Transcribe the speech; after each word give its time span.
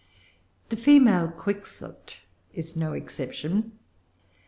The 0.69 0.77
Female 0.77 1.27
Quixote 1.27 2.21
is 2.55 2.75
no 2.75 2.93
exception. 2.93 3.73